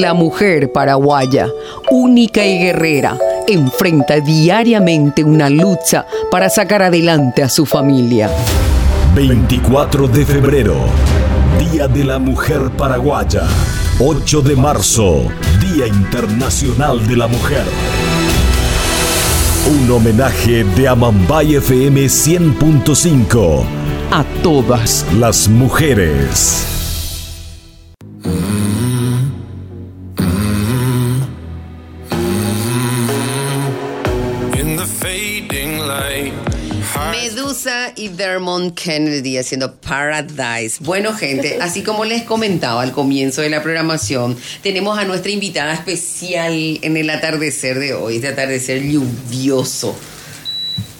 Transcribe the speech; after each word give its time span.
La 0.00 0.14
mujer 0.14 0.72
paraguaya, 0.72 1.48
única 1.90 2.42
y 2.46 2.58
guerrera, 2.58 3.18
enfrenta 3.46 4.20
diariamente 4.20 5.22
una 5.22 5.50
lucha 5.50 6.06
para 6.30 6.48
sacar 6.48 6.82
adelante 6.82 7.42
a 7.42 7.50
su 7.50 7.66
familia. 7.66 8.30
24 9.14 10.08
de 10.08 10.24
febrero, 10.24 10.76
Día 11.58 11.88
de 11.88 12.04
la 12.04 12.18
Mujer 12.18 12.70
Paraguaya. 12.78 13.42
8 14.00 14.40
de 14.40 14.56
marzo, 14.56 15.24
Día 15.60 15.86
Internacional 15.86 17.06
de 17.06 17.16
la 17.18 17.26
Mujer. 17.26 17.64
Un 19.70 19.90
homenaje 19.90 20.64
de 20.64 20.88
Amambay 20.88 21.56
FM 21.56 22.06
100.5 22.06 23.62
A 24.10 24.24
todas. 24.42 25.04
las 25.18 25.48
mujeres. 25.48 26.81
Y 37.96 38.08
Dermont 38.08 38.74
Kennedy 38.74 39.38
haciendo 39.38 39.74
Paradise. 39.74 40.78
Bueno, 40.80 41.14
gente, 41.14 41.58
así 41.60 41.82
como 41.82 42.04
les 42.04 42.22
comentaba 42.22 42.82
al 42.82 42.92
comienzo 42.92 43.42
de 43.42 43.50
la 43.50 43.62
programación, 43.62 44.36
tenemos 44.62 44.98
a 44.98 45.04
nuestra 45.04 45.32
invitada 45.32 45.74
especial 45.74 46.78
en 46.82 46.96
el 46.96 47.10
atardecer 47.10 47.78
de 47.78 47.94
hoy, 47.94 48.16
este 48.16 48.28
atardecer 48.28 48.82
lluvioso. 48.82 49.96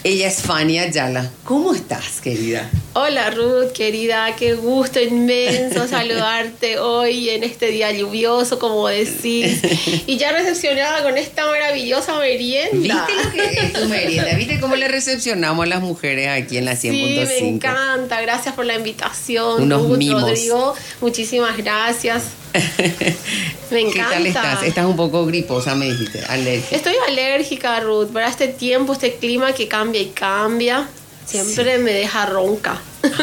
Ella 0.05 0.27
es 0.27 0.43
Fanny 0.43 0.81
Ayala. 0.81 1.31
¿Cómo 1.45 1.73
estás, 1.73 2.21
querida? 2.21 2.69
Hola 2.95 3.31
Ruth, 3.31 3.71
querida, 3.73 4.35
qué 4.35 4.55
gusto 4.55 5.01
inmenso 5.01 5.87
saludarte 5.89 6.81
hoy 6.81 7.31
en 7.31 7.45
este 7.45 7.69
día 7.69 7.93
lluvioso, 7.93 8.59
como 8.59 8.89
decís, 8.89 9.61
y 10.09 10.17
ya 10.17 10.33
recepcionada 10.33 11.05
con 11.05 11.17
esta 11.17 11.47
maravillosa 11.47 12.19
merienda. 12.19 13.07
¿Viste 13.07 13.45
lo 13.45 13.51
que 13.51 13.61
es 13.61 13.73
tu 13.73 13.89
merienda? 13.89 14.35
¿Viste 14.35 14.59
cómo 14.59 14.75
le 14.75 14.89
recepcionamos 14.89 15.63
a 15.63 15.69
las 15.69 15.83
mujeres 15.83 16.29
aquí 16.29 16.57
en 16.57 16.65
la 16.65 16.73
100.5? 16.73 16.81
Sí, 16.83 17.43
me 17.43 17.49
encanta, 17.49 18.21
gracias 18.21 18.57
por 18.57 18.67
la 18.67 18.75
invitación. 18.75 19.63
Unos 19.63 19.83
Ruth, 19.83 19.99
mimos. 19.99 20.23
Rodrigo, 20.23 20.75
muchísimas 21.01 21.57
gracias. 21.57 22.25
Me 23.71 23.85
¿Qué 23.91 23.99
tal 24.01 24.27
encanta. 24.27 24.53
estás? 24.53 24.63
Estás 24.65 24.87
un 24.87 24.97
poco 24.97 25.25
griposa, 25.27 25.75
me 25.75 25.87
dijiste, 25.87 26.23
alérgica. 26.29 26.77
Estoy 26.77 26.95
alérgica, 27.09 27.81
Ruth, 27.81 28.09
para 28.13 28.29
este 28.29 28.49
tiempo, 28.49 28.93
este 28.93 29.15
clima 29.17 29.53
que 29.53 29.67
cambia 29.69 30.01
y 30.03 30.09
cambia, 30.11 30.89
siempre 31.25 31.79
me 31.79 31.93
deja 31.93 32.27
ronca. 32.27 32.81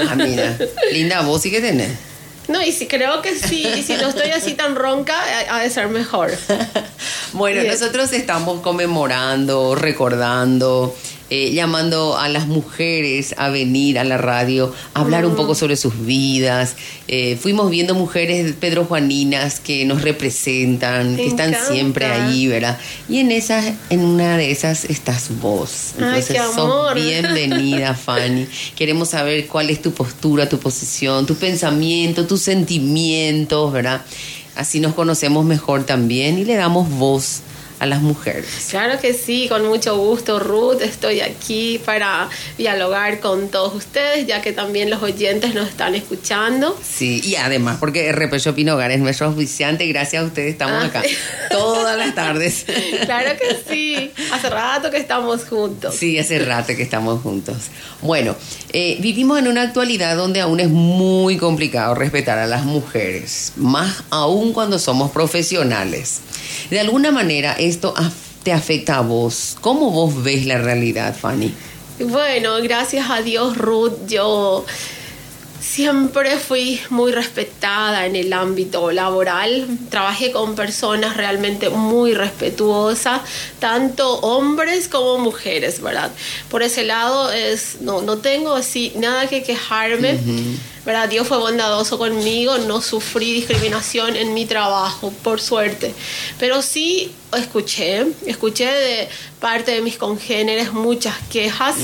Ah, 0.09 0.15
mira, 0.15 0.57
linda 0.91 1.21
voz 1.21 1.43
sí 1.43 1.51
que 1.51 1.61
tenés. 1.61 1.91
No, 2.47 2.63
y 2.63 2.71
si 2.71 2.87
creo 2.87 3.21
que 3.21 3.35
sí, 3.35 3.63
y 3.77 3.83
si 3.83 3.93
no 3.93 4.09
estoy 4.09 4.31
así 4.31 4.55
tan 4.55 4.75
ronca, 4.75 5.15
ha 5.47 5.57
ha 5.57 5.59
de 5.61 5.69
ser 5.69 5.87
mejor. 5.89 6.31
Bueno, 7.31 7.61
Bien. 7.61 7.71
nosotros 7.71 8.11
estamos 8.11 8.61
conmemorando, 8.61 9.75
recordando, 9.75 10.95
eh, 11.29 11.51
llamando 11.53 12.17
a 12.17 12.27
las 12.27 12.47
mujeres 12.47 13.35
a 13.37 13.49
venir 13.49 13.99
a 13.99 14.03
la 14.03 14.17
radio, 14.17 14.73
a 14.93 15.01
hablar 15.01 15.25
un 15.25 15.35
poco 15.35 15.53
sobre 15.55 15.75
sus 15.75 16.05
vidas. 16.05 16.75
Eh, 17.07 17.37
fuimos 17.39 17.69
viendo 17.69 17.93
mujeres 17.95 18.53
Pedro 18.59 18.85
Juaninas 18.85 19.59
que 19.59 19.85
nos 19.85 20.01
representan, 20.01 21.11
Me 21.15 21.17
que 21.17 21.27
están 21.27 21.49
encanta. 21.49 21.71
siempre 21.71 22.05
ahí, 22.05 22.47
¿verdad? 22.47 22.79
Y 23.07 23.19
en 23.19 23.31
esas, 23.31 23.73
en 23.89 23.99
una 24.01 24.37
de 24.37 24.51
esas 24.51 24.85
estás 24.85 25.29
vos. 25.39 25.93
Ay, 25.97 26.05
Entonces 26.05 26.27
qué 26.27 26.53
sos 26.55 26.93
bienvenida, 26.95 27.93
Fanny. 27.93 28.47
Queremos 28.75 29.09
saber 29.09 29.47
cuál 29.47 29.69
es 29.69 29.81
tu 29.81 29.91
postura, 29.91 30.49
tu 30.49 30.59
posición, 30.59 31.25
tu 31.25 31.35
pensamiento, 31.35 32.25
tus 32.25 32.41
sentimientos, 32.41 33.71
¿verdad? 33.71 34.01
Así 34.55 34.79
nos 34.79 34.93
conocemos 34.93 35.45
mejor 35.45 35.85
también 35.85 36.37
y 36.37 36.43
le 36.43 36.55
damos 36.55 36.89
voz 36.89 37.41
a 37.79 37.85
las 37.85 38.01
mujeres. 38.01 38.67
Claro 38.69 38.99
que 38.99 39.13
sí, 39.13 39.47
con 39.47 39.65
mucho 39.67 39.97
gusto, 39.97 40.39
Ruth. 40.39 40.81
Estoy 40.81 41.21
aquí 41.21 41.79
para 41.85 42.29
dialogar 42.57 43.19
con 43.19 43.49
todos 43.49 43.73
ustedes, 43.75 44.27
ya 44.27 44.41
que 44.41 44.51
también 44.51 44.89
los 44.89 45.01
oyentes 45.01 45.53
nos 45.55 45.69
están 45.69 45.95
escuchando. 45.95 46.77
Sí, 46.83 47.21
y 47.23 47.35
además 47.35 47.77
porque 47.79 48.11
RP 48.11 48.37
Shopping 48.37 48.67
Hogar 48.69 48.91
es 48.91 48.99
nuestro 48.99 49.27
auspiciante, 49.27 49.85
gracias 49.87 50.23
a 50.23 50.25
ustedes 50.25 50.51
estamos 50.51 50.83
Ah. 50.83 50.87
acá 50.87 51.03
todas 51.49 51.97
las 51.97 52.13
tardes. 52.15 52.65
Claro 53.05 53.31
que 53.39 53.57
sí, 53.69 54.11
hace 54.31 54.49
rato 54.49 54.91
que 54.91 54.97
estamos 54.97 55.45
juntos. 55.45 55.95
Sí, 55.95 56.19
hace 56.19 56.39
rato 56.39 56.75
que 56.75 56.83
estamos 56.83 57.21
juntos. 57.21 57.55
Bueno, 58.01 58.35
eh, 58.73 58.97
vivimos 58.99 59.39
en 59.39 59.47
una 59.47 59.63
actualidad 59.63 60.15
donde 60.15 60.41
aún 60.41 60.59
es 60.59 60.69
muy 60.69 61.37
complicado 61.37 61.95
respetar 61.95 62.37
a 62.37 62.45
las 62.47 62.65
mujeres, 62.65 63.53
más 63.55 64.03
aún 64.09 64.53
cuando 64.53 64.77
somos 64.79 65.11
profesionales. 65.11 66.19
De 66.69 66.79
alguna 66.79 67.11
manera 67.11 67.53
esto 67.69 67.93
te 68.43 68.51
afecta 68.51 68.97
a 68.97 69.01
vos. 69.01 69.57
¿Cómo 69.61 69.91
vos 69.91 70.23
ves 70.23 70.45
la 70.45 70.57
realidad, 70.57 71.15
Fanny? 71.15 71.53
Bueno, 71.99 72.55
gracias 72.61 73.09
a 73.09 73.21
Dios, 73.21 73.57
Ruth, 73.57 74.07
yo 74.07 74.65
siempre 75.59 76.37
fui 76.37 76.79
muy 76.89 77.11
respetada 77.11 78.05
en 78.05 78.15
el 78.15 78.31
ámbito 78.33 78.91
laboral. 78.91 79.67
Trabajé 79.89 80.31
con 80.31 80.55
personas 80.55 81.17
realmente 81.17 81.69
muy 81.69 82.13
respetuosas, 82.13 83.21
tanto 83.59 84.19
hombres 84.21 84.87
como 84.87 85.19
mujeres, 85.19 85.81
¿verdad? 85.81 86.11
Por 86.49 86.63
ese 86.63 86.83
lado 86.83 87.31
es 87.31 87.81
no 87.81 88.01
no 88.01 88.17
tengo 88.17 88.55
así 88.55 88.93
nada 88.95 89.27
que 89.27 89.43
quejarme. 89.43 90.17
¿Verdad? 90.89 91.07
Dios 91.07 91.27
fue 91.27 91.37
bondadoso 91.37 91.99
conmigo, 91.99 92.57
no 92.57 92.81
sufrí 92.81 93.31
discriminación 93.31 94.15
en 94.15 94.33
mi 94.33 94.45
trabajo, 94.47 95.13
por 95.23 95.39
suerte. 95.39 95.93
Pero 96.39 96.63
sí 96.63 97.11
escuché, 97.37 98.07
escuché 98.25 98.65
de 98.65 99.07
parte 99.39 99.69
de 99.71 99.81
mis 99.81 99.97
congéneres 99.97 100.73
muchas 100.73 101.13
quejas, 101.31 101.75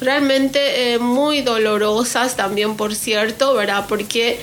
realmente 0.00 0.94
eh, 0.94 0.98
muy 0.98 1.42
dolorosas 1.42 2.34
también, 2.34 2.76
por 2.76 2.92
cierto, 2.96 3.54
¿verdad? 3.54 3.86
Porque 3.88 4.40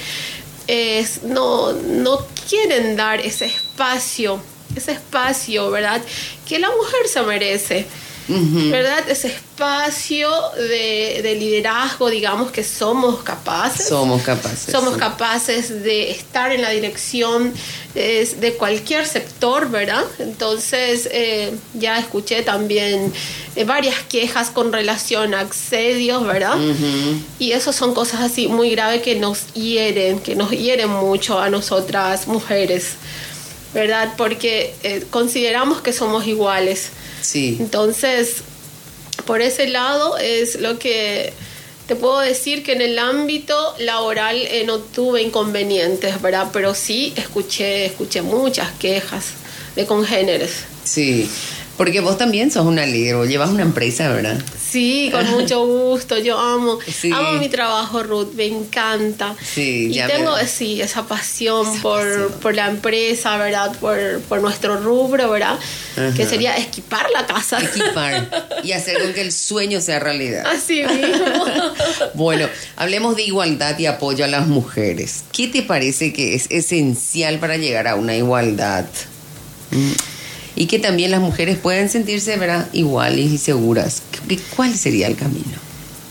es- 0.67 1.23
no, 1.23 1.73
no 1.73 2.25
quieren 2.49 2.95
dar 2.95 3.19
ese 3.19 3.47
espacio, 3.47 4.39
ese 4.73 4.93
espacio, 4.93 5.69
¿verdad? 5.69 6.01
Que 6.47 6.59
la 6.59 6.69
mujer 6.69 7.07
se 7.11 7.21
merece. 7.23 7.85
¿Verdad? 8.27 9.09
Ese 9.09 9.27
espacio 9.27 10.29
de, 10.55 11.21
de 11.23 11.35
liderazgo, 11.35 12.09
digamos 12.09 12.51
que 12.51 12.63
somos 12.63 13.23
capaces. 13.23 13.87
Somos 13.87 14.21
capaces. 14.21 14.71
Somos 14.71 14.95
sí. 14.95 14.99
capaces 14.99 15.83
de 15.83 16.11
estar 16.11 16.51
en 16.51 16.61
la 16.61 16.69
dirección 16.71 17.53
es, 17.95 18.39
de 18.39 18.53
cualquier 18.53 19.05
sector, 19.05 19.69
¿verdad? 19.69 20.03
Entonces, 20.19 21.09
eh, 21.11 21.53
ya 21.73 21.97
escuché 21.97 22.43
también 22.43 23.11
eh, 23.55 23.63
varias 23.63 23.95
quejas 24.03 24.49
con 24.49 24.71
relación 24.71 25.33
a 25.33 25.41
asedios, 25.41 26.25
¿verdad? 26.25 26.57
Y 27.39 27.51
eso 27.51 27.73
son 27.73 27.93
cosas 27.93 28.21
así 28.21 28.47
muy 28.47 28.71
graves 28.71 29.01
que 29.01 29.15
nos 29.15 29.53
hieren, 29.53 30.19
que 30.19 30.35
nos 30.35 30.51
hieren 30.51 30.89
mucho 30.89 31.39
a 31.39 31.49
nosotras 31.49 32.27
mujeres, 32.27 32.91
¿verdad? 33.73 34.13
Porque 34.17 34.75
eh, 34.83 35.05
consideramos 35.09 35.81
que 35.81 35.93
somos 35.93 36.27
iguales. 36.27 36.91
Sí. 37.21 37.57
Entonces, 37.59 38.37
por 39.25 39.41
ese 39.41 39.67
lado 39.67 40.17
es 40.17 40.55
lo 40.59 40.79
que 40.79 41.33
te 41.87 41.95
puedo 41.95 42.19
decir 42.19 42.63
que 42.63 42.73
en 42.73 42.81
el 42.81 42.99
ámbito 42.99 43.75
laboral 43.79 44.37
eh, 44.37 44.63
no 44.65 44.79
tuve 44.79 45.21
inconvenientes, 45.21 46.21
¿verdad? 46.21 46.49
Pero 46.51 46.75
sí 46.75 47.13
escuché, 47.15 47.85
escuché 47.85 48.21
muchas 48.21 48.71
quejas 48.73 49.27
de 49.75 49.85
congéneres. 49.85 50.65
Sí. 50.83 51.29
Porque 51.77 51.99
vos 51.99 52.17
también 52.17 52.49
sos 52.49 52.65
una 52.65 52.85
líder, 52.87 53.15
o 53.15 53.25
llevas 53.25 53.51
una 53.51 53.61
empresa, 53.61 54.09
¿verdad? 54.09 54.41
Sí, 54.59 55.09
con 55.11 55.29
mucho 55.31 55.63
gusto. 55.65 56.17
Yo 56.17 56.39
amo, 56.39 56.79
Sí. 56.91 57.11
amo 57.13 57.33
mi 57.33 57.49
trabajo, 57.49 58.01
Ruth. 58.01 58.33
Me 58.33 58.45
encanta. 58.47 59.35
Sí, 59.43 59.89
y 59.91 59.93
ya 59.93 60.07
tengo, 60.07 60.33
veo. 60.33 60.47
sí, 60.47 60.81
esa 60.81 61.05
pasión 61.07 61.67
Esa 61.71 61.81
por, 61.83 62.01
pasión. 62.03 62.31
por 62.41 62.55
la 62.55 62.67
empresa, 62.67 63.37
¿verdad? 63.37 63.77
Por, 63.79 64.21
por 64.21 64.41
nuestro 64.41 64.77
rubro, 64.77 65.29
¿verdad? 65.29 65.59
Que 65.95 66.23
Ajá. 66.23 66.29
sería 66.29 66.57
equipar 66.57 67.05
la 67.13 67.27
casa. 67.27 67.59
Equipar 67.63 68.27
y 68.63 68.71
hacer 68.71 68.99
con 69.01 69.13
que 69.13 69.21
el 69.21 69.31
sueño 69.31 69.79
sea 69.79 69.99
realidad. 69.99 70.45
Así 70.47 70.81
mismo. 70.83 71.45
Bueno, 72.15 72.47
hablemos 72.75 73.15
de 73.15 73.23
igualdad 73.23 73.77
y 73.77 73.85
apoyo 73.85 74.25
a 74.25 74.27
las 74.27 74.47
mujeres. 74.47 75.23
¿Qué 75.31 75.47
te 75.47 75.61
parece 75.61 76.11
que 76.11 76.33
es 76.33 76.47
esencial 76.49 77.37
para 77.39 77.57
llegar 77.57 77.87
a 77.87 77.95
una 77.95 78.15
igualdad? 78.15 78.85
Mm. 79.69 79.91
Y 80.57 80.65
que 80.65 80.79
también 80.79 81.11
las 81.11 81.21
mujeres 81.21 81.57
puedan 81.57 81.87
sentirse 81.89 82.35
¿verdad? 82.37 82.67
iguales 82.73 83.31
y 83.31 83.37
seguras. 83.37 84.01
¿Qué- 84.27 84.39
¿Cuál 84.55 84.75
sería 84.75 85.07
el 85.07 85.15
camino? 85.15 85.55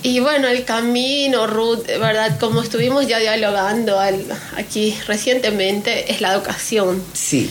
Y 0.02 0.20
bueno, 0.20 0.46
el 0.46 0.64
camino, 0.64 1.48
Ruth, 1.48 1.84
¿verdad? 1.86 2.38
Como 2.38 2.62
estuvimos 2.62 3.08
ya 3.08 3.18
dialogando 3.18 3.98
al- 3.98 4.24
aquí 4.56 4.96
recientemente, 5.08 6.12
es 6.12 6.20
la 6.20 6.32
educación. 6.32 7.02
Sí, 7.12 7.50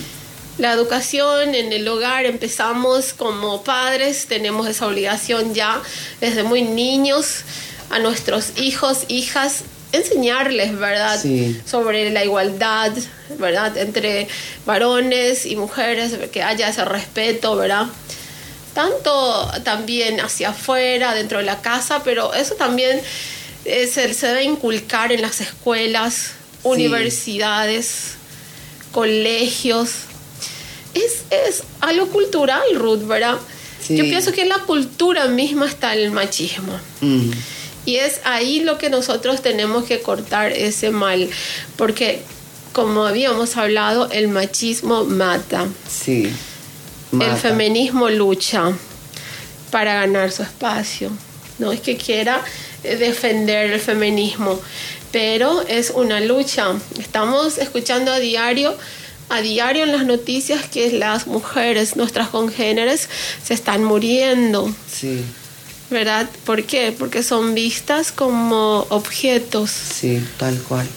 La 0.57 0.71
educación 0.71 1.53
en 1.53 1.73
el 1.73 1.85
hogar 1.85 2.25
empezamos 2.25 3.11
como 3.11 3.61
padres, 3.65 4.27
tenemos 4.27 4.69
esa 4.69 4.87
obligación 4.87 5.53
ya 5.53 5.81
desde 6.21 6.43
muy 6.43 6.61
niños 6.61 7.41
a 7.89 7.99
nuestros 7.99 8.53
hijos, 8.57 8.99
hijas, 9.09 9.63
enseñarles, 9.91 10.77
¿verdad? 10.77 11.19
Sí. 11.21 11.59
Sobre 11.65 12.09
la 12.11 12.23
igualdad, 12.23 12.91
¿verdad? 13.39 13.77
Entre 13.77 14.27
varones 14.65 15.45
y 15.45 15.55
mujeres, 15.55 16.13
que 16.31 16.43
haya 16.43 16.69
ese 16.69 16.85
respeto, 16.85 17.55
¿verdad? 17.55 17.87
Tanto 18.73 19.51
también 19.63 20.19
hacia 20.19 20.49
afuera, 20.49 21.13
dentro 21.13 21.37
de 21.37 21.45
la 21.45 21.61
casa, 21.61 22.01
pero 22.03 22.33
eso 22.33 22.55
también 22.55 23.01
eh, 23.63 23.87
se, 23.87 24.13
se 24.13 24.27
debe 24.27 24.43
inculcar 24.43 25.11
en 25.11 25.21
las 25.21 25.41
escuelas, 25.41 26.31
universidades, 26.63 28.15
colegios. 28.91 29.91
Es, 30.93 31.23
es 31.29 31.63
algo 31.81 32.07
cultural, 32.07 32.63
Ruth, 32.75 33.05
¿verdad? 33.05 33.37
Sí. 33.81 33.97
Yo 33.97 34.03
pienso 34.05 34.31
que 34.31 34.41
en 34.41 34.49
la 34.49 34.59
cultura 34.59 35.27
misma 35.27 35.67
está 35.67 35.93
el 35.93 36.11
machismo. 36.11 36.79
Mm, 37.01 37.31
Y 37.85 37.97
es 37.97 38.19
ahí 38.23 38.61
lo 38.61 38.77
que 38.77 38.89
nosotros 38.89 39.41
tenemos 39.41 39.85
que 39.85 40.01
cortar 40.01 40.51
ese 40.51 40.89
mal, 40.89 41.29
porque 41.75 42.21
como 42.75 43.05
habíamos 43.05 43.55
hablado, 43.55 44.09
el 44.11 44.27
machismo 44.27 45.05
mata, 45.05 45.67
sí. 45.87 46.29
el 47.13 47.37
feminismo 47.37 48.09
lucha 48.09 48.73
para 49.71 49.93
ganar 49.93 50.31
su 50.31 50.43
espacio. 50.43 51.09
No 51.57 51.71
es 51.71 51.79
que 51.79 51.95
quiera 51.95 52.43
eh, 52.83 52.97
defender 52.97 53.71
el 53.71 53.79
feminismo, 53.79 54.59
pero 55.11 55.61
es 55.61 55.91
una 55.91 56.19
lucha. 56.19 56.73
Estamos 56.99 57.57
escuchando 57.59 58.11
a 58.11 58.19
diario, 58.19 58.75
a 59.29 59.39
diario 59.39 59.83
en 59.83 59.93
las 59.93 60.05
noticias 60.05 60.65
que 60.67 60.91
las 60.91 61.27
mujeres, 61.27 61.95
nuestras 61.95 62.27
congéneres, 62.27 63.07
se 63.41 63.53
están 63.53 63.85
muriendo. 63.85 64.69
Sí, 64.91 65.23
¿verdad? 65.89 66.29
¿Por 66.45 66.63
qué? 66.63 66.93
Porque 66.97 67.23
son 67.23 67.53
vistas 67.53 68.11
como 68.11 68.85
objetos. 68.89 69.69
sí, 69.71 70.19
tal 70.37 70.57
cual. 70.63 70.87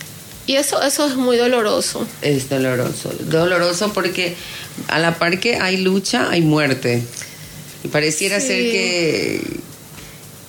Y 0.46 0.56
eso, 0.56 0.80
eso 0.82 1.06
es 1.06 1.14
muy 1.16 1.36
doloroso. 1.36 2.06
Es 2.22 2.48
doloroso. 2.48 3.12
Doloroso 3.20 3.92
porque 3.92 4.34
a 4.88 4.98
la 4.98 5.18
par 5.18 5.40
que 5.40 5.56
hay 5.56 5.76
lucha, 5.76 6.30
hay 6.30 6.40
muerte. 6.40 7.02
Y 7.84 7.88
pareciera 7.88 8.40
Sí. 8.40 8.46
ser 8.46 8.56
que, 8.70 9.42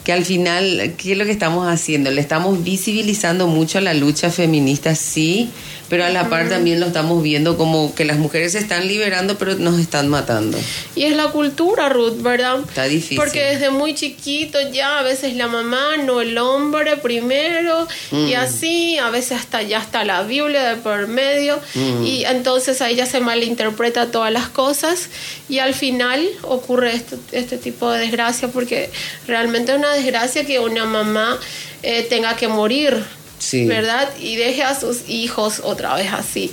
que 0.06 0.14
al 0.14 0.24
final, 0.24 0.94
¿qué 0.98 1.12
es 1.12 1.18
lo 1.18 1.26
que 1.26 1.32
estamos 1.32 1.68
haciendo? 1.68 2.12
Le 2.12 2.22
estamos 2.22 2.64
visibilizando 2.64 3.48
mucho 3.48 3.82
la 3.82 3.94
lucha 3.94 4.32
feminista, 4.32 4.96
sí, 4.96 5.50
pero 5.90 6.06
a 6.06 6.10
la 6.10 6.30
par 6.30 6.48
también 6.50 6.80
lo 6.80 6.86
estamos 6.88 7.22
viendo 7.24 7.58
como 7.58 7.94
que 7.96 8.06
las 8.06 8.18
mujeres 8.18 8.52
se 8.54 8.60
están 8.60 8.88
liberando, 8.88 9.38
pero 9.38 9.56
nos 9.56 9.80
están 9.80 10.08
matando. 10.08 10.58
Y 10.96 11.04
es 11.04 11.16
la 11.16 11.28
cultura, 11.28 11.90
Ruth, 11.90 12.22
¿verdad? 12.22 12.60
Está 12.68 12.84
difícil. 12.86 13.18
Porque 13.18 13.42
desde 13.44 13.70
muy 13.72 13.96
chiquito 13.96 14.58
ya 14.72 15.00
a 15.00 15.04
veces 15.04 15.36
la 15.36 15.48
mamá, 15.48 15.98
no 16.06 16.22
el 16.22 16.38
hombre 16.38 16.98
primero, 16.98 17.88
Mm. 18.12 18.28
y 18.28 18.34
así, 18.36 18.98
a 18.98 19.10
veces 19.10 19.40
hasta 19.40 19.62
ya 19.62 19.80
está 19.80 20.04
la 20.04 20.24
Biblia 20.24 20.64
de 20.70 20.76
por 20.78 21.08
medio, 21.08 21.60
Mm. 21.74 22.06
y 22.06 22.26
entonces 22.26 22.82
ahí 22.82 22.96
ya 22.96 23.06
se 23.06 23.20
malinterpreta 23.20 24.12
todas 24.12 24.32
las 24.32 24.48
cosas, 24.50 25.10
y 25.50 25.60
al 25.60 25.74
final 25.74 26.26
ocurre 26.44 26.94
esto- 26.96 27.18
este 27.32 27.58
tipo 27.58 27.90
de 27.92 28.00
desgracia, 28.02 28.48
porque 28.50 28.90
realmente 29.28 29.72
es 29.72 29.78
una 29.78 29.94
desgracia 29.94 30.46
que 30.46 30.60
una 30.60 30.86
mamá 30.86 31.38
eh, 31.82 32.06
tenga 32.10 32.36
que 32.36 32.50
morir. 32.50 33.02
Sí. 33.40 33.66
¿Verdad? 33.66 34.10
Y 34.20 34.36
deje 34.36 34.64
a 34.64 34.80
sus 34.80 35.10
hijos 35.10 35.62
otra 35.64 35.96
vez 35.96 36.12
así. 36.12 36.52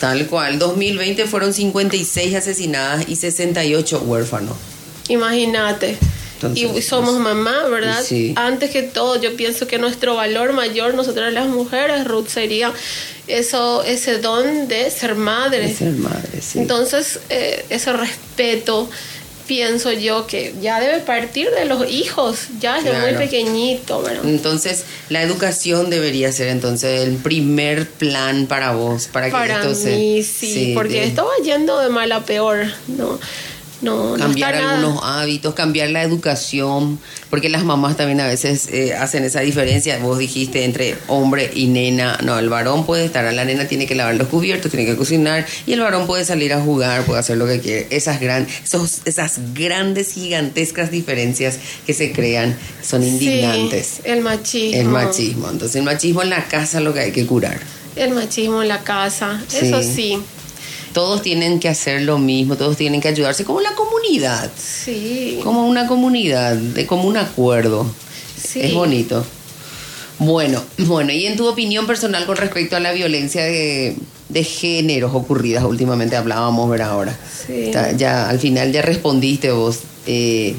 Tal 0.00 0.26
cual. 0.26 0.58
2020 0.58 1.26
fueron 1.26 1.52
56 1.52 2.34
asesinadas 2.34 3.08
y 3.08 3.16
68 3.16 4.02
huérfanos. 4.04 4.56
Imagínate. 5.08 5.98
Entonces, 6.34 6.76
y 6.76 6.82
somos 6.82 7.12
pues, 7.12 7.22
mamá, 7.22 7.68
¿verdad? 7.68 8.02
sí. 8.04 8.32
Antes 8.36 8.70
que 8.70 8.82
todo, 8.82 9.20
yo 9.20 9.36
pienso 9.36 9.68
que 9.68 9.78
nuestro 9.78 10.16
valor 10.16 10.52
mayor, 10.52 10.94
nosotras 10.94 11.32
las 11.32 11.46
mujeres, 11.46 12.04
Ruth, 12.04 12.26
sería 12.26 12.72
eso, 13.28 13.84
ese 13.84 14.18
don 14.18 14.66
de 14.66 14.90
ser 14.90 15.14
madre. 15.14 15.68
De 15.68 15.74
ser 15.74 15.92
madre, 15.92 16.40
sí. 16.40 16.58
Entonces, 16.58 17.20
eh, 17.30 17.64
ese 17.68 17.92
respeto, 17.92 18.90
pienso 19.46 19.92
yo 19.92 20.26
que 20.26 20.54
ya 20.60 20.80
debe 20.80 20.98
partir 21.00 21.50
de 21.50 21.64
los 21.64 21.90
hijos, 21.90 22.46
ya 22.60 22.80
desde 22.80 22.98
muy 22.98 23.14
pequeñito, 23.14 24.02
¿verdad? 24.02 24.24
Entonces, 24.24 24.84
la 25.08 25.22
educación 25.22 25.90
debería 25.90 26.30
ser 26.32 26.48
entonces 26.48 27.00
el 27.06 27.16
primer 27.16 27.88
plan 27.88 28.46
para 28.46 28.72
vos, 28.72 29.08
para 29.12 29.26
que 29.26 29.32
Para 29.32 29.60
esto 29.60 29.74
se- 29.74 29.96
mí, 29.96 30.22
sí, 30.22 30.72
porque 30.74 31.00
de 31.00 31.04
esto 31.06 31.24
va 31.24 31.44
yendo 31.44 31.78
de 31.80 31.88
mal 31.88 32.10
a 32.12 32.24
peor, 32.24 32.66
¿no? 32.88 33.18
No, 33.82 34.16
no 34.16 34.24
cambiar 34.24 34.54
nada- 34.54 34.76
algunos 34.78 35.02
hábitos, 35.04 35.54
cambiar 35.54 35.90
la 35.90 36.02
educación, 36.02 36.98
porque 37.30 37.48
las 37.48 37.64
mamás 37.64 37.96
también 37.96 38.20
a 38.20 38.26
veces 38.28 38.68
eh, 38.72 38.94
hacen 38.94 39.24
esa 39.24 39.40
diferencia, 39.40 39.98
vos 39.98 40.18
dijiste, 40.18 40.64
entre 40.64 40.96
hombre 41.08 41.50
y 41.54 41.66
nena, 41.66 42.16
no, 42.22 42.38
el 42.38 42.48
varón 42.48 42.86
puede 42.86 43.04
estar, 43.04 43.24
la 43.34 43.44
nena 43.44 43.66
tiene 43.66 43.86
que 43.86 43.94
lavar 43.96 44.14
los 44.14 44.28
cubiertos, 44.28 44.70
tiene 44.70 44.86
que 44.86 44.96
cocinar, 44.96 45.44
y 45.66 45.72
el 45.72 45.80
varón 45.80 46.06
puede 46.06 46.24
salir 46.24 46.52
a 46.52 46.60
jugar, 46.60 47.04
puede 47.04 47.18
hacer 47.20 47.36
lo 47.38 47.46
que 47.46 47.58
quiere. 47.60 47.88
Esas, 47.90 48.20
gran, 48.20 48.46
esos, 48.64 49.00
esas 49.04 49.40
grandes, 49.52 50.12
gigantescas 50.12 50.90
diferencias 50.92 51.58
que 51.84 51.92
se 51.92 52.12
crean 52.12 52.56
son 52.82 53.02
indignantes. 53.02 53.86
Sí, 53.96 54.02
el 54.04 54.20
machismo. 54.20 54.80
El 54.80 54.88
machismo. 54.88 55.50
Entonces, 55.50 55.76
el 55.76 55.82
machismo 55.82 56.22
en 56.22 56.30
la 56.30 56.44
casa 56.44 56.78
es 56.78 56.84
lo 56.84 56.94
que 56.94 57.00
hay 57.00 57.12
que 57.12 57.26
curar. 57.26 57.58
El 57.96 58.12
machismo 58.14 58.62
en 58.62 58.68
la 58.68 58.82
casa, 58.84 59.42
eso 59.52 59.82
Sí. 59.82 60.18
Todos 60.92 61.22
tienen 61.22 61.58
que 61.60 61.68
hacer 61.68 62.02
lo 62.02 62.18
mismo, 62.18 62.56
todos 62.56 62.76
tienen 62.76 63.00
que 63.00 63.08
ayudarse 63.08 63.44
como 63.44 63.60
la 63.60 63.74
comunidad, 63.74 64.50
Sí. 64.56 65.40
como 65.42 65.66
una 65.66 65.86
comunidad, 65.86 66.54
de 66.56 66.86
como 66.86 67.04
un 67.08 67.16
acuerdo. 67.16 67.86
Sí. 68.42 68.60
Es 68.60 68.74
bonito. 68.74 69.24
Bueno, 70.18 70.62
bueno, 70.78 71.12
y 71.12 71.26
en 71.26 71.36
tu 71.36 71.46
opinión 71.48 71.86
personal 71.86 72.26
con 72.26 72.36
respecto 72.36 72.76
a 72.76 72.80
la 72.80 72.92
violencia 72.92 73.44
de, 73.44 73.96
de 74.28 74.44
géneros 74.44 75.14
ocurridas 75.14 75.64
últimamente 75.64 76.16
hablábamos, 76.16 76.68
ver 76.70 76.82
ahora. 76.82 77.18
Sí. 77.46 77.64
Está- 77.66 77.92
ya 77.92 78.28
al 78.28 78.38
final 78.38 78.72
ya 78.72 78.82
respondiste 78.82 79.50
vos. 79.52 79.78
eh, 80.06 80.54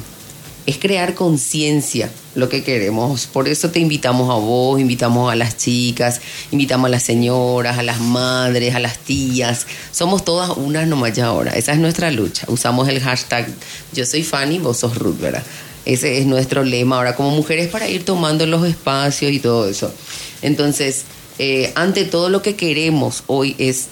es 0.66 0.78
crear 0.78 1.14
conciencia 1.14 2.10
lo 2.36 2.50
que 2.50 2.64
queremos. 2.64 3.28
Por 3.28 3.48
eso 3.48 3.70
te 3.70 3.80
invitamos 3.80 4.30
a 4.30 4.36
vos, 4.36 4.80
invitamos 4.80 5.32
a 5.32 5.36
las 5.36 5.58
chicas, 5.58 6.22
invitamos 6.52 6.88
a 6.88 6.90
las 6.90 7.04
señoras, 7.04 7.78
a 7.78 7.84
las 7.84 8.00
madres, 8.00 8.76
a 8.76 8.80
las 8.80 8.98
tías. 8.98 9.68
Somos 9.92 10.24
todas 10.26 10.50
unas 10.58 10.88
nomás 10.88 11.14
ya 11.14 11.28
ahora. 11.28 11.52
Esa 11.52 11.74
es 11.74 11.80
nuestra 11.80 12.12
lucha. 12.12 12.46
Usamos 12.48 12.88
el 12.88 13.00
hashtag 13.00 13.48
yo 13.94 14.06
soy 14.06 14.24
Fanny, 14.24 14.60
vos 14.60 14.78
sos 14.78 14.98
Ruth, 14.98 15.20
¿verdad? 15.20 15.44
Ese 15.86 16.18
es 16.18 16.26
nuestro 16.26 16.64
lema 16.64 16.98
ahora 16.98 17.16
como 17.16 17.32
mujeres 17.32 17.68
para 17.68 17.90
ir 17.90 18.06
tomando 18.06 18.46
los 18.46 18.66
espacios 18.66 19.32
y 19.32 19.40
todo 19.40 19.70
eso. 19.70 19.94
Entonces, 20.42 21.04
eh, 21.40 21.72
ante 21.76 22.06
todo 22.06 22.30
lo 22.30 22.42
que 22.42 22.56
queremos 22.56 23.24
hoy 23.28 23.56
es 23.58 23.88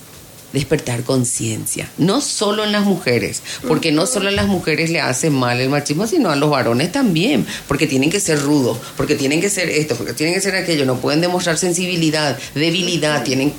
despertar 0.53 1.03
conciencia, 1.03 1.89
no 1.97 2.21
solo 2.21 2.63
en 2.63 2.71
las 2.71 2.85
mujeres, 2.85 3.41
porque 3.67 3.91
no 3.91 4.05
solo 4.05 4.29
a 4.29 4.31
las 4.31 4.47
mujeres 4.47 4.89
le 4.89 4.99
hace 4.99 5.29
mal 5.29 5.59
el 5.59 5.69
machismo, 5.69 6.07
sino 6.07 6.29
a 6.29 6.35
los 6.35 6.49
varones 6.49 6.91
también, 6.91 7.45
porque 7.67 7.87
tienen 7.87 8.09
que 8.09 8.19
ser 8.19 8.41
rudos, 8.41 8.77
porque 8.97 9.15
tienen 9.15 9.41
que 9.41 9.49
ser 9.49 9.69
esto, 9.69 9.95
porque 9.95 10.13
tienen 10.13 10.35
que 10.35 10.41
ser 10.41 10.55
aquello, 10.55 10.85
no 10.85 10.97
pueden 10.97 11.21
demostrar 11.21 11.57
sensibilidad, 11.57 12.37
debilidad, 12.55 13.23
tienen 13.23 13.53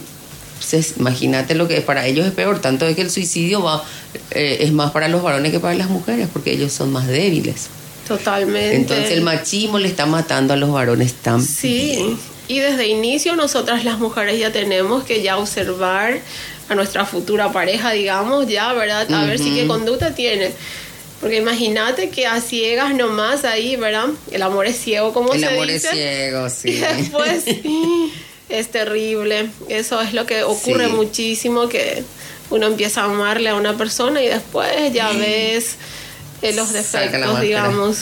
imagínate 0.99 1.55
lo 1.55 1.69
que 1.69 1.81
para 1.81 2.07
ellos 2.07 2.27
es 2.27 2.33
peor, 2.33 2.61
tanto 2.61 2.87
es 2.87 2.95
que 2.95 3.03
el 3.03 3.11
suicidio 3.11 3.63
va 3.63 3.85
eh, 4.31 4.59
es 4.61 4.73
más 4.73 4.93
para 4.93 5.09
los 5.09 5.23
varones 5.23 5.53
que 5.53 5.61
para 5.61 5.75
las 5.75 5.91
mujeres, 5.91 6.29
porque 6.33 6.53
ellos 6.53 6.73
son 6.73 6.93
más 6.93 7.07
débiles. 7.07 7.69
Totalmente. 8.07 8.77
Entonces 8.77 9.11
el 9.11 9.23
machismo 9.23 9.79
le 9.79 9.89
está 9.89 10.07
matando 10.07 10.55
a 10.55 10.57
los 10.57 10.71
varones 10.71 11.15
también. 11.15 11.49
Sí. 11.49 12.17
Y 12.49 12.59
desde 12.59 12.89
inicio 12.89 13.37
nosotras 13.37 13.85
las 13.85 13.99
mujeres 13.99 14.39
ya 14.39 14.53
tenemos 14.53 15.05
que 15.05 15.23
ya 15.23 15.39
observar 15.39 16.21
a 16.73 16.75
nuestra 16.75 17.05
futura 17.05 17.53
pareja, 17.53 17.93
digamos, 17.93 18.49
ya, 18.49 18.73
¿verdad? 18.73 19.11
A 19.13 19.25
ver 19.27 19.39
si 19.39 19.55
qué 19.55 19.67
conducta 19.67 20.15
tiene. 20.15 20.51
Porque 21.21 21.37
imagínate 21.37 22.11
que 22.11 22.27
a 22.27 22.41
ciegas 22.41 22.95
nomás 22.95 23.45
ahí, 23.45 23.77
¿verdad? 23.77 24.07
El 24.33 24.43
amor 24.43 24.67
es 24.67 24.77
ciego, 24.77 25.13
como 25.13 25.33
El 25.33 25.41
se 25.41 25.47
amor 25.47 25.67
dice. 25.69 25.89
es 25.89 25.95
ciego, 25.95 26.47
Y 26.47 26.51
sí. 26.51 26.81
después 26.81 27.45
es 28.49 28.69
terrible. 28.71 29.49
Eso 29.69 30.01
es 30.03 30.13
lo 30.15 30.27
que 30.27 30.43
ocurre 30.43 30.87
Sí. 30.87 30.93
muchísimo, 30.93 31.69
que 31.69 32.03
uno 32.51 32.67
empieza 32.67 33.03
a 33.03 33.05
amarle 33.05 33.51
a 33.51 33.55
una 33.55 33.77
persona 33.79 34.21
y 34.21 34.27
después 34.27 34.93
ya 34.93 35.13
ves 35.13 35.77
eh, 36.43 36.53
los 36.55 36.73
defectos, 36.73 37.41
digamos. 37.41 37.99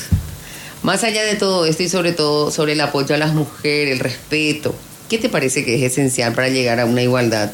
Más 0.83 1.05
allá 1.05 1.23
de 1.23 1.35
todo 1.37 1.67
esto 1.67 1.83
y 1.83 1.91
sobre 1.91 2.13
todo 2.13 2.51
sobre 2.51 2.73
el 2.73 2.81
apoyo 2.81 3.15
a 3.15 3.19
las 3.19 3.35
mujeres, 3.35 3.93
el 3.93 3.99
respeto, 4.01 4.75
¿qué 5.11 5.19
te 5.19 5.29
parece 5.29 5.63
que 5.63 5.75
es 5.75 5.93
esencial 5.93 6.33
para 6.33 6.49
llegar 6.49 6.81
a 6.81 6.87
una 6.87 7.03
igualdad? 7.03 7.53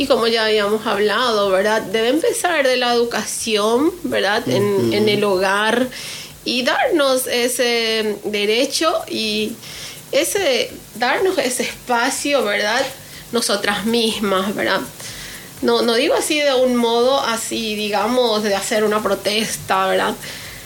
Y 0.00 0.06
como 0.06 0.26
ya 0.26 0.46
habíamos 0.46 0.86
hablado, 0.86 1.50
¿verdad? 1.50 1.82
Debe 1.82 2.08
empezar 2.08 2.66
de 2.66 2.78
la 2.78 2.94
educación, 2.94 3.92
¿verdad? 4.02 4.48
En, 4.48 4.94
en 4.94 5.10
el 5.10 5.22
hogar 5.24 5.88
y 6.42 6.62
darnos 6.62 7.26
ese 7.26 8.16
derecho 8.24 8.90
y 9.10 9.52
ese 10.10 10.72
darnos 10.94 11.36
ese 11.36 11.64
espacio, 11.64 12.42
¿verdad? 12.44 12.80
Nosotras 13.30 13.84
mismas, 13.84 14.54
¿verdad? 14.54 14.80
No, 15.60 15.82
no 15.82 15.92
digo 15.92 16.14
así 16.14 16.40
de 16.40 16.54
un 16.54 16.76
modo 16.76 17.20
así, 17.20 17.74
digamos, 17.74 18.42
de 18.42 18.54
hacer 18.54 18.84
una 18.84 19.02
protesta, 19.02 19.86
¿verdad? 19.86 20.14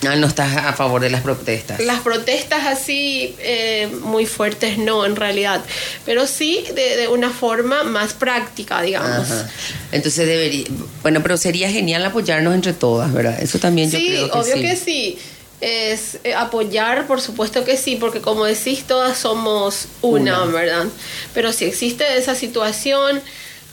Ah, 0.07 0.17
no 0.17 0.27
estás 0.27 0.57
a 0.57 0.73
favor 0.73 1.01
de 1.01 1.11
las 1.11 1.23
protestas. 1.23 1.81
Las 1.81 2.01
protestas 2.01 2.67
así 2.67 3.35
eh, 3.39 3.89
muy 4.03 4.27
fuertes 4.27 4.79
no, 4.79 5.05
en 5.05 5.17
realidad, 5.17 5.63
pero 6.05 6.27
sí 6.27 6.65
de, 6.75 6.97
de 6.97 7.09
una 7.09 7.31
forma 7.31 7.83
más 7.85 8.13
práctica, 8.13 8.83
digamos. 8.83 9.31
Ajá. 9.31 9.51
Entonces 9.93 10.27
debería, 10.27 10.67
bueno, 11.03 11.23
pero 11.23 11.37
sería 11.37 11.71
genial 11.71 12.05
apoyarnos 12.05 12.55
entre 12.55 12.73
todas, 12.73 13.13
¿verdad? 13.13 13.41
Eso 13.41 13.59
también 13.59 13.91
yo 13.91 13.99
creo 13.99 14.31
que 14.31 14.39
obvio 14.39 14.55
sí. 14.55 14.61
que 14.63 14.77
sí. 14.77 15.19
Es 15.61 16.19
eh, 16.25 16.35
apoyar, 16.35 17.07
por 17.07 17.21
supuesto 17.21 17.65
que 17.65 17.77
sí, 17.77 17.97
porque 17.97 18.21
como 18.21 18.45
decís, 18.45 18.85
todas 18.87 19.17
somos 19.17 19.87
una, 20.03 20.43
Una. 20.43 20.53
¿verdad? 20.53 20.87
Pero 21.33 21.53
si 21.53 21.65
existe 21.65 22.05
esa 22.19 22.35
situación 22.35 23.23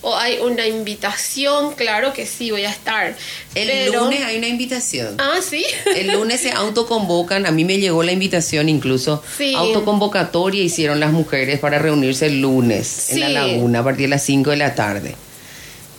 o 0.03 0.15
hay 0.17 0.39
una 0.39 0.65
invitación, 0.67 1.73
claro 1.75 2.11
que 2.13 2.25
sí 2.25 2.49
voy 2.51 2.63
a 2.65 2.69
estar. 2.71 3.15
El 3.55 3.67
Pero- 3.67 4.03
lunes 4.05 4.21
hay 4.23 4.37
una 4.37 4.47
invitación. 4.47 5.15
Ah, 5.19 5.39
sí. 5.47 5.63
El 5.95 6.07
lunes 6.13 6.41
se 6.41 6.51
autoconvocan, 6.51 7.45
a 7.45 7.51
mí 7.51 7.65
me 7.65 7.77
llegó 7.77 8.01
la 8.03 8.11
invitación 8.11 8.67
incluso, 8.69 9.21
Sí. 9.37 9.53
autoconvocatoria 9.55 10.63
hicieron 10.63 10.99
las 10.99 11.11
mujeres 11.11 11.59
para 11.59 11.77
reunirse 11.79 12.25
el 12.27 12.41
lunes 12.41 13.09
en 13.11 13.19
la 13.19 13.29
laguna 13.29 13.79
a 13.79 13.83
partir 13.83 14.03
de 14.03 14.09
las 14.09 14.23
5 14.23 14.49
de 14.49 14.57
la 14.57 14.73
tarde. 14.75 15.15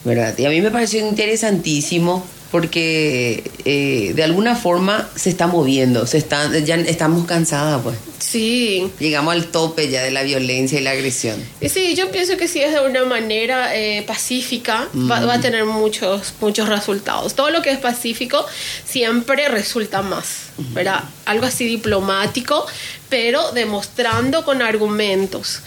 ¿Verdad? 0.03 0.37
Y 0.37 0.45
a 0.45 0.49
mí 0.49 0.59
me 0.59 0.69
pareció 0.69 0.99
interesantísimo 0.99 2.25
porque 2.51 3.49
eh, 3.65 4.11
de 4.15 4.23
alguna 4.23 4.55
forma 4.55 5.09
se 5.15 5.29
está 5.29 5.47
moviendo, 5.47 6.05
se 6.05 6.17
está, 6.17 6.55
ya 6.59 6.75
estamos 6.75 7.25
cansadas 7.25 7.81
pues. 7.81 7.95
Sí. 8.33 8.91
Llegamos 8.97 9.35
al 9.35 9.45
tope 9.45 9.89
ya 9.89 10.01
de 10.01 10.09
la 10.09 10.23
violencia 10.23 10.79
y 10.79 10.81
la 10.81 10.89
agresión. 10.89 11.39
Sí, 11.61 11.93
yo 11.93 12.09
pienso 12.09 12.35
que 12.35 12.47
si 12.47 12.61
es 12.63 12.73
de 12.73 12.79
una 12.79 13.05
manera 13.05 13.75
eh, 13.75 14.01
pacífica, 14.07 14.87
va, 14.95 15.23
va 15.23 15.35
a 15.35 15.39
tener 15.39 15.65
muchos, 15.65 16.33
muchos 16.41 16.67
resultados. 16.67 17.35
Todo 17.35 17.51
lo 17.51 17.61
que 17.61 17.69
es 17.69 17.77
pacífico 17.77 18.43
siempre 18.85 19.49
resulta 19.49 20.01
más, 20.01 20.47
¿verdad? 20.57 21.03
Algo 21.25 21.45
así 21.45 21.65
diplomático, 21.65 22.65
pero 23.07 23.51
demostrando 23.51 24.43
con 24.43 24.63
argumentos. 24.63 25.59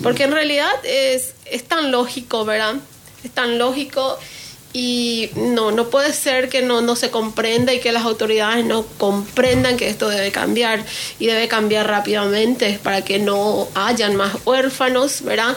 Porque 0.00 0.22
en 0.22 0.30
realidad 0.30 0.70
es, 0.84 1.34
es 1.46 1.64
tan 1.64 1.90
lógico, 1.90 2.44
¿verdad? 2.44 2.76
Es 3.24 3.32
tan 3.32 3.58
lógico 3.58 4.16
y 4.72 5.30
no, 5.36 5.70
no 5.70 5.90
puede 5.90 6.12
ser 6.12 6.48
que 6.48 6.62
no, 6.62 6.80
no 6.80 6.96
se 6.96 7.10
comprenda 7.10 7.74
y 7.74 7.80
que 7.80 7.92
las 7.92 8.04
autoridades 8.04 8.64
no 8.64 8.84
comprendan 8.98 9.76
que 9.76 9.88
esto 9.88 10.08
debe 10.08 10.32
cambiar 10.32 10.84
y 11.18 11.26
debe 11.26 11.46
cambiar 11.48 11.88
rápidamente 11.88 12.80
para 12.82 13.02
que 13.02 13.18
no 13.18 13.68
hayan 13.74 14.16
más 14.16 14.34
huérfanos, 14.46 15.22
¿verdad? 15.22 15.56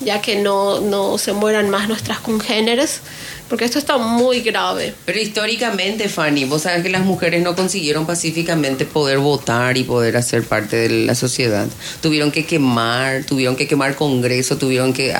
Ya 0.00 0.20
que 0.20 0.36
no, 0.36 0.80
no 0.80 1.18
se 1.18 1.32
mueran 1.32 1.70
más 1.70 1.88
nuestras 1.88 2.18
congéneres, 2.18 3.00
porque 3.48 3.64
esto 3.64 3.78
está 3.78 3.96
muy 3.96 4.40
grave. 4.40 4.94
Pero 5.04 5.20
históricamente, 5.20 6.08
Fanny, 6.08 6.44
vos 6.44 6.62
sabes 6.62 6.82
que 6.82 6.88
las 6.88 7.04
mujeres 7.04 7.42
no 7.42 7.56
consiguieron 7.56 8.06
pacíficamente 8.06 8.84
poder 8.84 9.18
votar 9.18 9.76
y 9.76 9.84
poder 9.84 10.16
hacer 10.16 10.44
parte 10.44 10.76
de 10.76 11.06
la 11.06 11.14
sociedad. 11.14 11.66
Tuvieron 12.00 12.30
que 12.30 12.44
quemar, 12.44 13.24
tuvieron 13.24 13.56
que 13.56 13.66
quemar 13.68 13.94
Congreso, 13.94 14.58
tuvieron 14.58 14.92
que... 14.92 15.14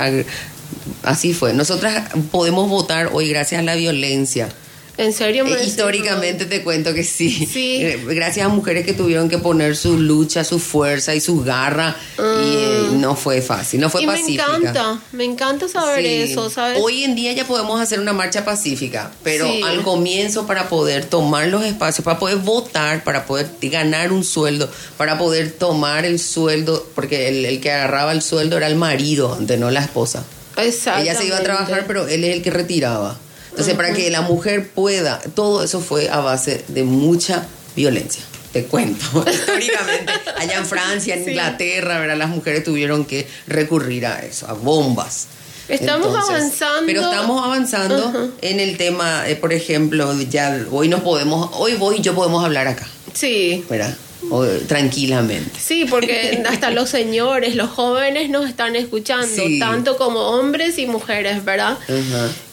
Así 1.03 1.33
fue. 1.35 1.53
Nosotras 1.55 2.11
podemos 2.31 2.69
votar 2.69 3.11
hoy 3.13 3.29
gracias 3.29 3.61
a 3.61 3.63
la 3.65 3.75
violencia. 3.75 4.49
En 4.97 5.13
serio, 5.13 5.45
me 5.45 5.53
Eh, 5.53 5.65
históricamente 5.65 6.45
te 6.45 6.65
cuento 6.65 6.93
que 6.93 7.05
sí. 7.05 7.31
Sí. 7.31 7.77
Eh, 7.85 8.03
Gracias 8.09 8.45
a 8.45 8.49
mujeres 8.49 8.85
que 8.85 8.93
tuvieron 8.93 9.29
que 9.29 9.39
poner 9.39 9.77
su 9.77 9.97
lucha, 9.97 10.43
su 10.43 10.59
fuerza 10.59 11.15
y 11.15 11.21
su 11.21 11.41
garra. 11.45 11.95
Y 12.19 12.21
eh, 12.21 12.89
no 12.95 13.15
fue 13.15 13.41
fácil, 13.41 13.79
no 13.81 13.91
fue 13.91 14.03
y 14.03 14.07
me 14.09 14.15
pacífica. 14.15 14.47
encanta, 14.57 14.99
me 15.13 15.23
encanta 15.23 15.69
saber 15.69 16.03
Sí. 16.05 16.33
eso, 16.33 16.51
¿sabes? 16.51 16.81
Hoy 16.83 17.05
en 17.05 17.15
día 17.15 17.33
ya 17.33 17.47
podemos 17.47 17.81
hacer 17.81 18.01
una 18.01 18.13
marcha 18.13 18.45
pacífica, 18.45 19.13
pero 19.23 19.47
Sí. 19.47 19.61
al 19.65 19.83
comienzo 19.85 20.49
para 20.49 20.69
poder 20.69 21.05
tomar 21.05 21.47
los 21.47 21.65
espacios, 21.65 22.05
para 22.05 22.19
poder 22.19 22.39
votar, 22.39 23.05
para 23.05 23.25
poder 23.25 23.49
ganar 23.63 24.11
un 24.11 24.25
sueldo, 24.25 24.69
para 24.97 25.17
poder 25.17 25.53
tomar 25.53 26.07
el 26.07 26.19
sueldo, 26.19 26.85
porque 26.97 27.29
el, 27.29 27.45
el 27.45 27.61
que 27.61 27.71
agarraba 27.71 28.11
el 28.11 28.21
sueldo 28.21 28.57
era 28.57 28.67
el 28.67 28.75
marido, 28.75 29.33
antes 29.39 29.61
no 29.61 29.71
la 29.71 29.79
esposa. 29.79 30.25
Ella 30.63 31.15
se 31.15 31.27
iba 31.27 31.37
a 31.39 31.43
trabajar, 31.43 31.85
pero 31.87 32.07
él 32.09 32.25
es 32.25 32.37
el 32.37 32.43
que 32.43 32.51
retiraba. 32.51 33.17
Entonces, 33.51 33.75
para 33.75 33.93
que 33.93 34.11
la 34.11 34.21
mujer 34.23 34.69
pueda, 34.71 35.19
todo 35.35 35.65
eso 35.65 35.81
fue 35.81 36.09
a 36.09 36.19
base 36.21 36.65
de 36.69 36.85
mucha 36.85 37.47
violencia. 37.75 38.23
Te 38.53 38.65
cuento, 38.65 39.05
históricamente, 39.31 40.13
allá 40.37 40.59
en 40.59 40.67
Francia, 40.67 41.15
en 41.17 41.25
Sí. 41.25 41.31
Inglaterra, 41.31 41.99
¿verdad? 41.99 42.17
las 42.17 42.29
mujeres 42.31 42.65
tuvieron 42.65 43.05
que 43.05 43.27
recurrir 43.47 44.07
a 44.07 44.21
eso, 44.21 44.47
a 44.49 44.53
bombas. 44.55 45.27
Estamos 45.69 46.17
avanzando. 46.17 46.87
Pero 46.87 47.03
estamos 47.03 47.45
avanzando 47.45 48.33
en 48.41 48.59
el 48.61 48.79
tema, 48.79 49.29
eh, 49.29 49.37
por 49.37 49.53
ejemplo, 49.53 50.19
ya 50.23 50.65
hoy 50.71 50.89
nos 50.89 51.01
podemos, 51.03 51.51
hoy 51.55 51.75
vos 51.75 51.95
y 51.99 52.01
yo 52.01 52.15
podemos 52.15 52.43
hablar 52.43 52.69
acá, 52.69 52.87
Sí. 53.13 53.65
¿verdad? 53.69 53.95
O- 54.31 54.45
tranquilamente. 54.67 55.59
Sí, 55.61 55.87
porque 55.89 56.43
hasta 56.49 56.71
los 56.71 56.89
señores, 56.91 57.55
los 57.55 57.71
jóvenes 57.71 58.31
nos 58.31 58.49
están 58.49 58.77
escuchando, 58.77 59.27
Sí. 59.27 59.59
tanto 59.59 59.97
como 59.97 60.21
hombres 60.21 60.79
y 60.79 60.87
mujeres, 60.87 61.45
¿verdad? 61.45 61.79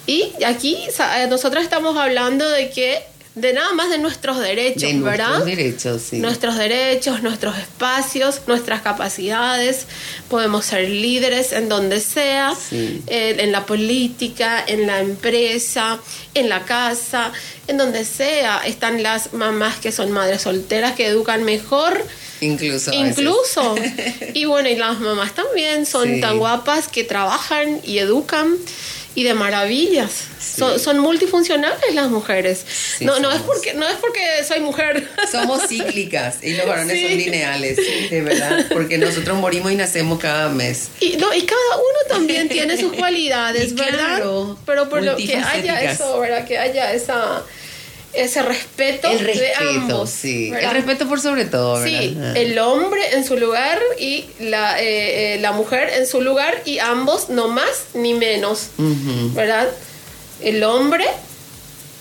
Y 0.07 0.31
aquí 0.45 0.77
eh, 0.77 1.27
nosotros 1.27 1.63
estamos 1.63 1.97
hablando 1.97 2.47
de 2.49 2.69
que, 2.69 2.99
de 3.35 3.51
nada 3.51 3.73
más 3.73 3.89
de 3.89 3.97
nuestros 3.97 4.39
derechos, 4.39 4.81
De 4.81 4.93
¿verdad? 4.99 5.27
nuestros 5.39 5.45
derechos, 5.45 6.01
sí. 6.09 6.17
Nuestros 6.19 6.57
derechos, 6.57 7.21
nuestros 7.21 7.57
espacios, 7.57 8.41
nuestras 8.47 8.81
capacidades. 8.81 9.87
Podemos 10.29 10.65
ser 10.65 10.89
líderes 10.89 11.51
en 11.51 11.67
donde 11.67 11.99
sea, 11.99 12.53
Sí. 12.55 13.01
eh, 13.07 13.35
en 13.39 13.51
la 13.51 13.65
política, 13.65 14.63
en 14.65 14.87
la 14.87 15.01
empresa, 15.01 15.99
en 16.33 16.47
la 16.47 16.63
casa, 16.63 17.33
en 17.67 17.77
donde 17.77 18.05
sea. 18.05 18.61
Están 18.65 19.03
las 19.03 19.33
mamás 19.33 19.75
que 19.79 19.91
son 19.91 20.11
madres 20.11 20.43
solteras 20.43 20.93
que 20.95 21.05
educan 21.07 21.43
mejor. 21.43 22.05
Incluso. 22.41 22.91
Incluso. 22.93 23.75
y 24.33 24.45
bueno, 24.45 24.69
y 24.69 24.75
las 24.75 24.99
mamás 24.99 25.33
también 25.35 25.85
son 25.85 26.15
Sí. 26.15 26.21
tan 26.21 26.37
guapas 26.37 26.87
que 26.87 27.03
trabajan 27.03 27.81
y 27.83 27.97
educan 27.99 28.55
y 29.15 29.23
de 29.23 29.33
maravillas. 29.33 30.11
Son, 30.39 30.79
son 30.79 30.99
multifuncionales 30.99 31.93
las 31.95 32.09
mujeres. 32.09 32.63
Sí, 32.97 33.05
no, 33.05 33.19
no 33.19 33.31
es 33.31 33.41
porque 33.41 33.73
no 33.73 33.87
es 33.87 33.95
porque 33.95 34.21
soy 34.47 34.59
mujer. 34.59 35.07
Somos 35.31 35.67
cíclicas 35.67 36.37
y 36.43 36.53
los 36.53 36.67
varones 36.67 36.95
Sí. 36.97 37.07
son 37.07 37.17
lineales, 37.17 37.77
de 38.09 38.21
verdad, 38.21 38.65
porque 38.71 38.97
nosotros 38.97 39.37
morimos 39.37 39.71
y 39.71 39.75
nacemos 39.75 40.19
cada 40.19 40.49
mes. 40.49 40.89
Y, 40.99 41.17
no, 41.17 41.33
y 41.33 41.41
cada 41.43 41.77
uno 41.77 41.99
también 42.09 42.47
tiene 42.49 42.77
sus 42.77 42.93
cualidades, 42.97 43.73
¿verdad? 43.73 44.17
claro, 44.17 44.57
Pero 44.65 44.89
por 44.89 45.01
lo 45.03 45.15
que 45.15 45.35
haya 45.37 45.91
eso, 45.91 46.19
¿verdad? 46.19 46.45
Que 46.45 46.57
haya 46.57 46.93
esa 46.93 47.43
ese 48.15 48.41
respeto, 48.41 49.09
El 49.09 49.25
de 49.25 49.53
ambos. 49.55 50.09
sí. 50.09 50.51
El 50.51 50.71
respeto 50.71 51.07
por 51.07 51.19
sobre 51.19 51.45
todo, 51.45 51.79
¿verdad? 51.79 51.99
Sí, 52.01 52.17
Ah. 52.19 52.33
el 52.35 52.57
hombre 52.59 53.01
en 53.13 53.25
su 53.25 53.37
lugar 53.37 53.79
y 53.99 54.25
la, 54.39 54.81
eh, 54.81 55.35
eh, 55.35 55.39
la 55.39 55.51
mujer 55.51 55.89
en 55.97 56.07
su 56.07 56.21
lugar 56.21 56.61
y 56.65 56.79
ambos 56.79 57.29
no 57.29 57.47
más 57.47 57.69
ni 57.93 58.13
menos. 58.13 58.67
¿verdad? 58.77 59.67
El 60.41 60.63
hombre 60.63 61.05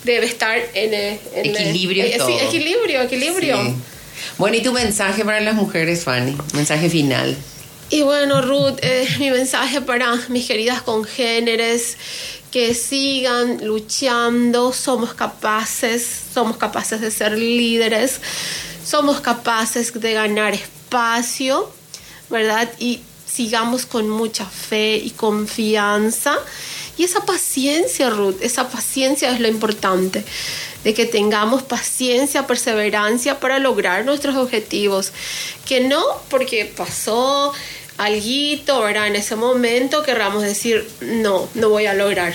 debe 0.03 0.25
estar 0.27 0.57
en, 0.73 0.93
eh, 0.93 1.19
en, 1.33 1.55
Equilibrio 1.55 2.05
todo. 2.17 2.27
Sí, 2.27 2.33
equilibrio, 2.41 3.01
equilibrio. 3.01 3.61
Sí. 3.63 3.75
Bueno, 4.37 4.55
¿y 4.57 4.61
tu 4.61 4.71
mensaje 4.71 5.25
para 5.25 5.39
las 5.41 5.55
mujeres, 5.55 6.03
Fanny? 6.03 6.35
Mensaje 6.53 6.89
final. 6.89 7.35
Y 7.89 8.01
bueno, 8.01 8.41
Ruth, 8.41 8.79
eh, 8.81 9.07
mi 9.19 9.29
mensaje 9.31 9.79
para 9.81 10.15
mis 10.29 10.47
queridas 10.47 10.81
congéneres, 10.81 11.97
que 12.55 12.73
sigan 12.73 13.67
luchando, 13.67 14.71
somos 14.71 15.13
capaces, 15.13 16.07
somos 16.33 16.55
capaces 16.55 17.01
de 17.01 17.11
ser 17.11 17.37
líderes, 17.37 18.21
somos 18.81 19.19
capaces 19.19 19.91
de 19.91 20.13
ganar 20.13 20.53
espacio, 20.53 21.69
¿verdad? 22.29 22.71
Y 22.79 23.01
sigamos 23.25 23.85
con 23.85 24.09
mucha 24.09 24.45
fe 24.45 24.95
y 24.95 25.09
confianza. 25.09 26.37
Y 26.97 27.03
esa 27.03 27.25
paciencia, 27.25 28.09
Ruth, 28.09 28.37
esa 28.39 28.69
paciencia 28.69 29.31
es 29.31 29.41
lo 29.41 29.49
importante, 29.49 30.23
de 30.85 30.93
que 30.93 31.05
tengamos 31.05 31.61
paciencia, 31.61 32.47
perseverancia 32.47 33.41
para 33.41 33.59
lograr 33.59 34.05
nuestros 34.05 34.37
objetivos. 34.37 35.11
Que 35.65 35.81
no 35.81 36.01
porque 36.29 36.63
pasó 36.63 37.51
alguito, 37.97 38.81
¿verdad? 38.81 39.07
En 39.07 39.15
ese 39.15 39.35
momento 39.35 40.03
querramos 40.03 40.43
decir, 40.43 40.87
no, 41.01 41.47
no 41.55 41.69
voy 41.69 41.85
a 41.85 41.93
lograr. 41.93 42.33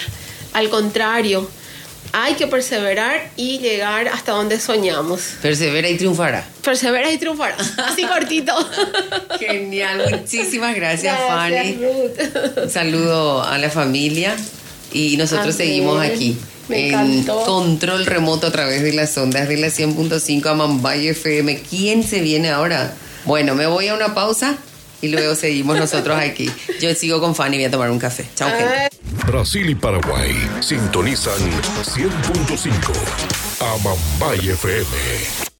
Al 0.52 0.68
contrario, 0.68 1.48
hay 2.12 2.34
que 2.34 2.46
perseverar 2.48 3.30
y 3.36 3.58
llegar 3.60 4.08
hasta 4.08 4.32
donde 4.32 4.58
soñamos. 4.58 5.20
Persevera 5.42 5.88
y 5.88 5.96
triunfará. 5.96 6.44
Persevera 6.64 7.10
y 7.12 7.18
triunfará. 7.18 7.56
Así 7.84 8.02
cortito. 8.06 8.52
Genial, 9.38 10.02
muchísimas 10.10 10.74
gracias, 10.74 11.16
Gracias, 11.16 11.28
Fanny. 11.28 11.74
Ruth. 11.76 12.62
Un 12.64 12.70
saludo 12.70 13.42
a 13.42 13.58
la 13.58 13.70
familia 13.70 14.36
y 14.92 15.16
nosotros 15.16 15.54
Amén. 15.54 15.56
seguimos 15.56 16.02
aquí. 16.02 16.36
Me 16.68 16.88
en 16.88 16.94
encantó. 16.94 17.44
control 17.44 18.06
remoto 18.06 18.46
a 18.46 18.52
través 18.52 18.82
de 18.82 18.92
las 18.92 19.16
ondas 19.18 19.48
de 19.48 19.56
la 19.56 19.68
100.5 19.68 20.46
a 20.46 20.54
Mambay 20.54 21.08
FM. 21.08 21.62
¿Quién 21.68 22.02
se 22.06 22.20
viene 22.20 22.50
ahora? 22.50 22.92
Bueno, 23.24 23.54
me 23.54 23.66
voy 23.66 23.88
a 23.88 23.94
una 23.94 24.14
pausa 24.14 24.56
y 25.00 25.08
luego 25.08 25.34
seguimos 25.34 25.78
nosotros 25.78 26.18
aquí. 26.18 26.50
Yo 26.80 26.94
sigo 26.94 27.20
con 27.20 27.34
Fanny 27.34 27.56
y 27.56 27.58
voy 27.60 27.66
a 27.66 27.70
tomar 27.70 27.90
un 27.90 27.98
café. 27.98 28.24
Chao. 28.34 28.50
Brasil 29.26 29.68
y 29.68 29.74
Paraguay 29.74 30.34
sintonizan 30.60 31.40
100.5 31.82 32.70
Amambay 33.60 34.50
FM. 34.50 35.48